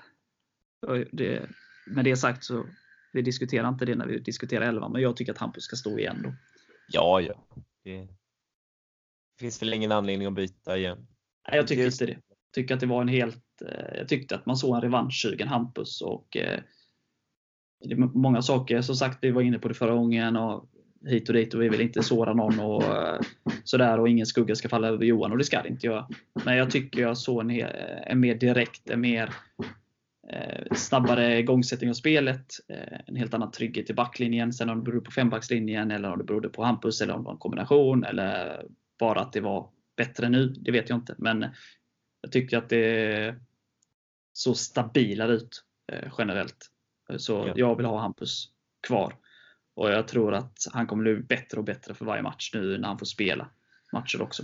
[1.12, 1.48] det,
[1.86, 2.66] med det sagt så
[3.12, 5.98] vi diskuterar inte det när vi diskuterar elvan, men jag tycker att Hampus ska stå
[5.98, 6.34] igen då.
[6.88, 7.46] Ja, ja.
[7.84, 8.08] Det
[9.40, 11.06] finns väl ingen anledning att byta igen.
[11.48, 12.12] Nej, jag tycker inte det.
[12.28, 15.48] Jag tycker att det var en helt, eh, jag tyckte att man såg en revanschsugen
[15.48, 16.28] Hampus och
[17.84, 20.70] det är många saker, som sagt, vi var inne på det förra gången och
[21.06, 23.20] hit och dit och vi vill inte såra någon och eh,
[23.64, 26.08] sådär och ingen skugga ska falla över Johan och det ska det inte göra.
[26.44, 27.50] Men jag tycker jag såg en,
[28.06, 29.34] en mer direkt, en mer
[30.32, 34.52] eh, snabbare igångsättning av spelet, eh, en helt annan trygghet i backlinjen.
[34.52, 37.24] Sen om det berodde på fembackslinjen eller om det berodde på Hampus eller om det
[37.26, 38.64] var en kombination eller
[38.98, 41.14] bara att det var bättre nu, det vet jag inte.
[41.18, 41.46] Men
[42.20, 43.34] jag tycker att det
[44.32, 46.70] såg stabilare ut eh, generellt.
[47.16, 47.52] Så Ja.
[47.56, 48.48] jag vill ha Hampus
[48.86, 49.14] kvar.
[49.74, 52.88] Och jag tror att han kommer bli bättre och bättre för varje match nu när
[52.88, 53.48] han får spela
[53.92, 54.42] matcher också.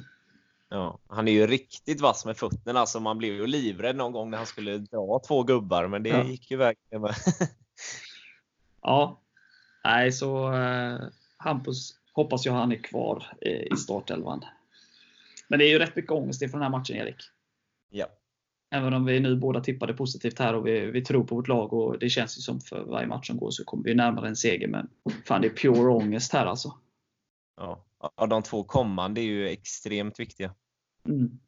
[0.69, 4.31] Ja, han är ju riktigt vass med fötterna, alltså man blev ju livrädd någon gång
[4.31, 6.25] när han skulle dra två gubbar, men det Ja.
[6.25, 7.15] gick ju verkligen med.
[8.83, 9.21] Ja,
[9.85, 10.99] nej så eh,
[11.37, 14.45] Hampus hoppas jag han är kvar eh, i startelvan.
[15.49, 17.17] Men det är ju rätt mycket ångest inför den här matchen Erik.
[17.91, 18.07] ja.
[18.71, 21.73] Även om vi nu båda tippade positivt här och vi, vi tror på vårt lag
[21.73, 24.37] och det känns ju som för varje match som går så kommer vi närmare en
[24.37, 24.69] seger.
[24.69, 24.89] Men
[25.27, 26.75] fan, det är pure ångest här alltså.
[27.57, 27.85] Ja.
[28.17, 30.55] ja, de två kommande är ju extremt viktiga.
[31.09, 31.41] Mm.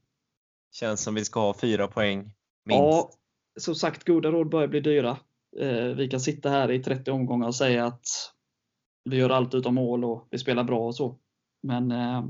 [0.73, 2.19] Känns som vi ska ha fyra poäng
[2.65, 2.79] minst.
[2.79, 3.11] Ja,
[3.61, 5.17] som sagt, goda råd börjar bli dyra.
[5.61, 8.07] Eh, vi kan sitta här i 30 omgångar och säga att
[9.05, 11.19] vi gör allt utom mål och vi spelar bra och så.
[11.63, 12.25] Men eh,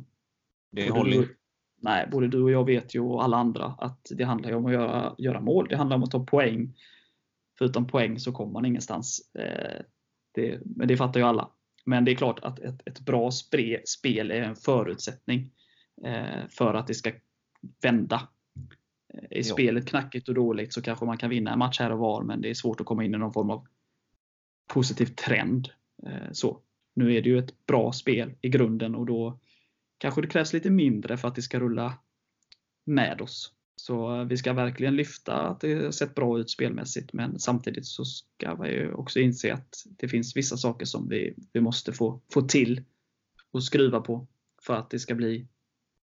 [0.72, 1.35] det håller inte.
[1.83, 4.66] Nej, både du och jag vet ju och alla andra att det handlar ju om
[4.66, 5.66] att göra, göra mål.
[5.68, 6.75] Det handlar om att ta poäng.
[7.59, 9.35] För utan poäng så kommer man ingenstans.
[9.38, 9.83] Eh,
[10.35, 11.51] det, men det fattar ju alla.
[11.85, 15.51] Men det är klart att ett, ett bra spre, spel är en förutsättning
[16.05, 17.12] eh, för att det ska
[17.83, 18.29] vända.
[19.12, 19.42] är Ja.
[19.42, 22.40] spelet knackigt och dåligt så kanske man kan vinna en match här och var, men
[22.40, 23.66] det är svårt att komma in i någon form av
[24.75, 25.68] positiv trend.
[26.07, 26.59] Eh, Så.
[26.95, 29.38] Nu är det ju ett bra spel i grunden och då
[30.02, 31.98] kanske det krävs lite mindre för att det ska rulla
[32.84, 33.52] med oss.
[33.76, 38.04] Så eh, vi ska verkligen lyfta att det sett bra ut spelmässigt, men samtidigt så
[38.04, 42.20] ska vi ju också inse att det finns vissa saker som vi, vi måste få,
[42.32, 42.84] få till
[43.50, 44.26] och skruva på
[44.62, 45.46] för att det ska bli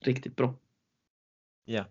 [0.05, 0.55] riktigt bra.
[1.65, 1.85] Ja.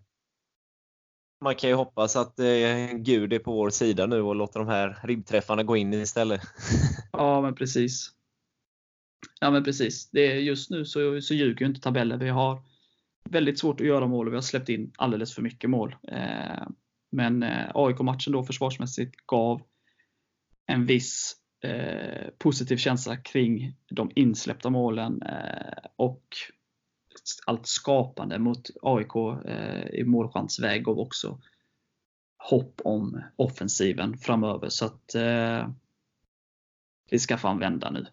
[1.41, 4.67] Man kan ju hoppas att eh, Gud är på vår sida nu och låter de
[4.67, 6.41] här ribbträffarna gå in istället.
[7.11, 8.20] Ja, men precis.
[9.39, 10.09] Ja, men precis.
[10.11, 12.19] Det är, just nu så, så ljuger ju inte tabellen.
[12.19, 12.63] Vi har
[13.29, 15.95] väldigt svårt att göra mål och vi har släppt in alldeles för mycket mål.
[16.07, 16.67] Eh,
[17.11, 19.61] men eh, AIK-matchen då försvarsmässigt gav
[20.65, 26.25] en viss eh, positiv känsla kring de insläppta målen eh, och
[27.45, 31.41] allt skapande mot AIK eh, i målchansväg gav också
[32.37, 34.69] hopp om offensiven framöver.
[34.69, 35.69] Så att eh,
[37.09, 38.07] vi ska fan vända nu.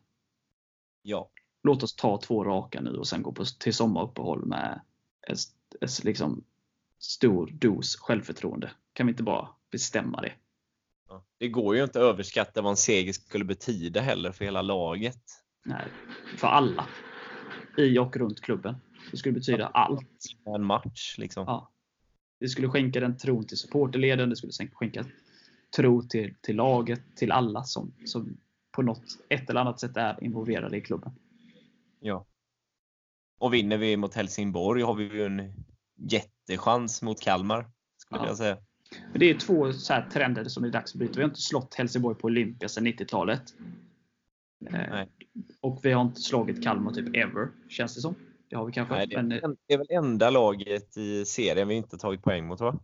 [1.02, 1.30] Ja.
[1.62, 4.80] Låt oss ta två raka nu och sen gå på, till sommaruppehåll med
[5.28, 6.44] ett liksom
[6.98, 8.70] stor dos självförtroende.
[8.92, 10.32] Kan vi inte bara bestämma det?
[11.08, 11.24] Ja.
[11.38, 15.22] Det går ju inte att överskatta vad en seger skulle betyda heller för hela laget.
[15.64, 15.88] Nej,
[16.36, 16.86] för alla.
[17.76, 18.76] I och runt klubben.
[19.10, 20.08] Det skulle betyda allt.
[20.44, 21.44] En match liksom.
[21.46, 21.70] Ja.
[22.40, 25.04] Det skulle skänka den tron till supporterleden, det skulle skänka
[25.76, 28.36] tro till, till laget, till alla som, som
[28.78, 31.12] på något ett eller annat sätt är involverade i klubben.
[32.00, 32.26] Ja.
[33.38, 35.52] Och vinner vi mot Helsingborg har vi ju en
[35.96, 37.70] jättechans mot Kalmar.
[37.96, 38.26] Skulle Ja.
[38.26, 38.58] jag säga.
[39.10, 41.12] Men det är två så här trender som är dags att bryta.
[41.16, 43.42] Vi har inte slått Helsingborg på Olympia sedan 90-talet.
[44.66, 45.08] Eh, Nej.
[45.60, 48.14] och vi har inte slagit Kalmar typ ever, känns det som.
[48.48, 48.94] Det har vi kanske.
[48.94, 52.22] Nej, det, är, men, eh, det är väl enda laget i serien vi inte tagit
[52.22, 52.80] poäng mot va?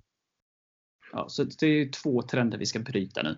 [1.12, 3.36] ja, så det är två trender vi ska bryta nu.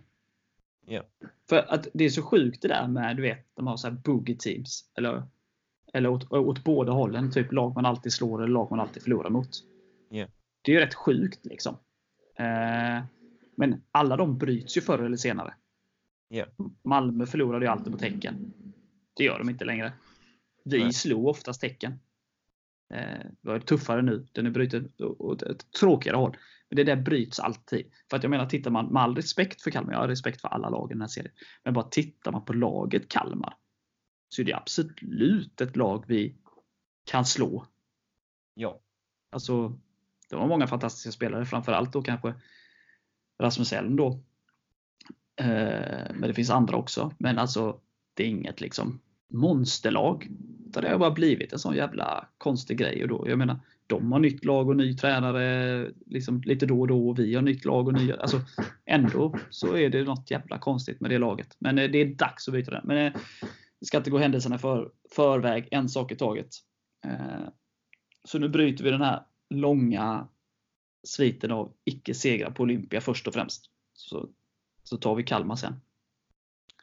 [0.87, 1.03] Ja.
[1.49, 3.95] För att det är så sjukt det där med, du vet, de har så här
[3.95, 4.91] boogie teams.
[4.95, 5.23] Eller,
[5.93, 7.33] eller åt, åt båda hållen.
[7.33, 9.49] Typ lag man alltid slår eller lag man alltid förlorar mot.
[10.09, 10.27] Ja.
[10.63, 11.77] Det är ju rätt sjukt liksom.
[12.39, 13.05] Eh,
[13.57, 15.55] men alla de bryts ju förr eller senare.
[16.29, 16.45] Ja.
[16.83, 18.53] Malmö förlorade ju alltid mot Häcken.
[19.15, 19.93] Det gör de inte längre.
[20.65, 20.93] Vi Nej.
[20.93, 21.99] slog oftast Häcken.
[22.95, 24.27] Eh, det var tuffare nu.
[24.33, 26.37] Den är bruten åt ett tråkigare håll.
[26.69, 27.91] Men det där bryts alltid.
[28.11, 30.49] För att jag menar, tittar man med all respekt för Kalmar, jag har respekt för
[30.49, 31.33] alla lag i den här serien.
[31.65, 33.57] Men bara tittar man på laget Kalmar
[34.29, 36.37] så är det absolut ett lag vi
[37.05, 37.67] kan slå.
[38.55, 38.81] Ja.
[39.31, 39.79] Alltså,
[40.31, 42.35] det var många fantastiska spelare, framförallt då kanske
[43.39, 44.21] Rasmus Elm då.
[45.37, 47.13] Eh, men det finns andra också.
[47.19, 47.81] Men alltså,
[48.15, 50.29] det är inget liksom monsterlag.
[50.77, 53.03] Utan Det har bara blivit en sån jävla konstig grej.
[53.03, 56.89] Och då, jag menar, de har nytt lag och ny tränare liksom lite då och
[56.89, 57.09] då.
[57.09, 58.13] Och vi har nytt lag och ny...
[58.13, 58.41] Alltså,
[58.85, 61.57] ändå så är det något jävla konstigt med det laget.
[61.59, 62.81] Men eh, det är dags att byta det.
[62.85, 63.21] Men eh,
[63.81, 66.55] vi ska inte gå händelserna för, förväg, en sak i taget.
[67.05, 67.49] Eh,
[68.25, 70.29] så nu bryter vi den här långa
[71.07, 73.71] sviten av icke-segrar på Olympia först och främst.
[73.95, 74.29] Så,
[74.83, 75.81] så tar vi Kalmar sen.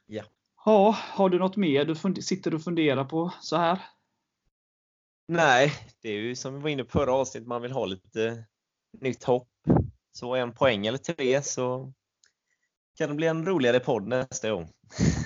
[0.06, 0.24] Ja.
[0.66, 3.80] Ja, har du något mer du sitter och funderar på så här?
[5.28, 5.72] Nej,
[6.02, 8.44] det är ju som vi var inne på förra avsnittet, man vill ha lite
[9.02, 9.50] nytt hopp.
[10.12, 11.94] Så en poäng eller tre så
[12.98, 14.70] kan det bli en roligare podd nästa gång.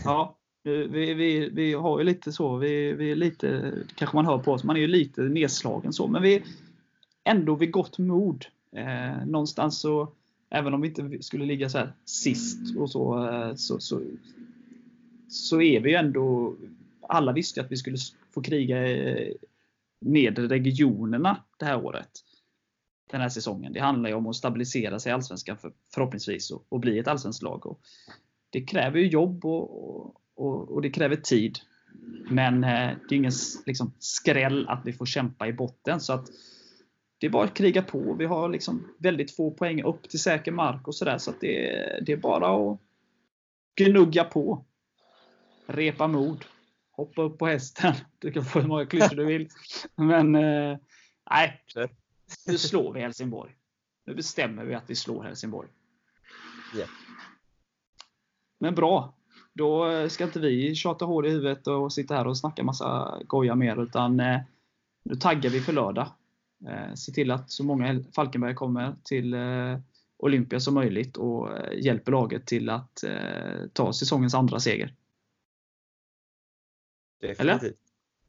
[0.06, 4.38] Ja, vi, vi, vi har ju lite så, vi, vi är lite, kanske man hör
[4.38, 6.44] på oss, man är ju lite nedslagen så, men vi är
[7.24, 8.46] ändå vid gott mod.
[8.76, 10.12] Eh, någonstans så,
[10.50, 14.02] även om vi inte skulle ligga så här sist och så, eh, så, så,
[15.28, 16.56] så är vi ju ändå,
[17.02, 17.98] alla visste ju att vi skulle
[18.34, 19.38] få kriga eh, i
[20.00, 22.10] nedre regionerna det här året.
[23.12, 23.74] Den här säsongen.
[23.74, 27.08] Det handlar ju om att stabilisera sig i Allsvenskan för, förhoppningsvis och, och bli ett
[27.08, 27.66] allsvenskt lag.
[27.66, 27.80] Och
[28.50, 31.60] det kräver ju jobb och, och, och det kräver tid.
[32.30, 33.32] Men eh, det är ingen
[33.66, 36.00] liksom, skräll att vi får kämpa i botten.
[36.00, 36.28] Så att
[37.18, 38.14] det är bara att kriga på.
[38.14, 41.18] Vi har liksom väldigt få poäng upp till säker mark och sådär.
[41.18, 42.80] Så att det, det är bara att
[43.76, 44.66] gnugga på.
[45.68, 46.46] Repa mod.
[46.92, 47.94] Hoppa upp på hästen.
[48.20, 49.50] Du kan få hur många klyschor du vill.
[49.96, 50.78] Men eh,
[51.32, 51.64] nej,
[52.48, 53.56] nu slår vi Helsingborg.
[54.06, 55.70] Nu bestämmer vi att vi slår Helsingborg.
[56.76, 56.86] Ja.
[58.60, 59.14] Men bra.
[59.54, 63.20] Då eh, ska inte vi tjata hål i huvudet och sitta här och snacka massa
[63.28, 63.84] goja mer.
[63.84, 64.40] Utan eh,
[65.04, 66.08] nu taggar vi för lördag.
[66.68, 69.80] Eh, se till att så många Falkenberg kommer till eh,
[70.18, 74.94] Olympia som möjligt och eh, hjälper laget till att eh, ta säsongens andra seger.
[77.22, 77.78] Definitivt.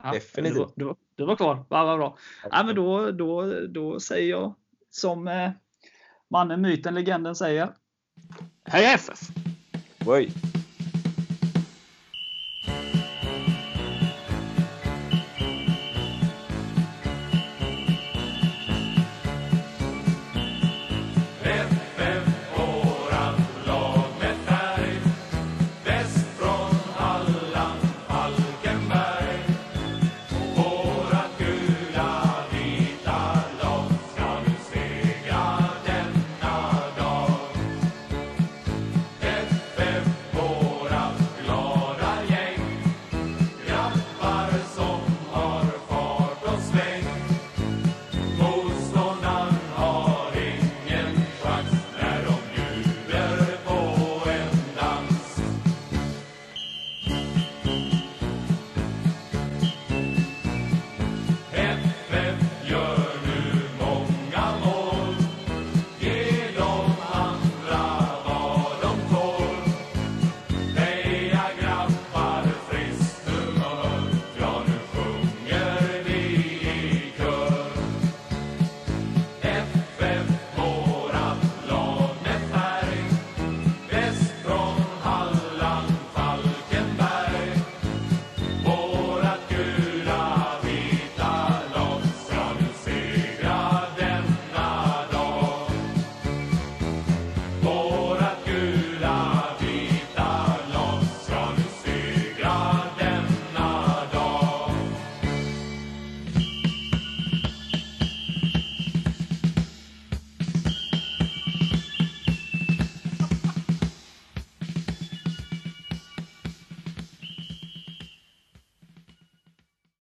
[0.03, 0.55] Ja, Definitivt.
[0.55, 1.64] Du var, du var, du var kvar.
[1.68, 2.18] Vad bra.
[2.51, 4.55] Ja, men då, då, då säger jag
[4.91, 5.51] som eh,
[6.28, 7.72] Mannen, myten, legenden säger
[8.64, 9.20] Hej FF!
[10.07, 10.32] Oj.